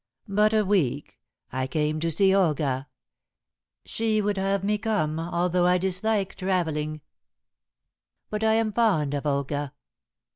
"But 0.27 0.51
a 0.51 0.65
week. 0.65 1.19
I 1.51 1.67
came 1.67 1.99
to 1.99 2.09
see 2.09 2.33
Olga. 2.33 2.87
She 3.85 4.19
would 4.19 4.37
have 4.37 4.63
me 4.63 4.79
come, 4.79 5.19
although 5.19 5.67
I 5.67 5.77
dislike 5.77 6.33
travelling. 6.33 7.01
But 8.31 8.43
I 8.43 8.53
am 8.53 8.73
fond 8.73 9.13
of 9.13 9.27
Olga." 9.27 9.73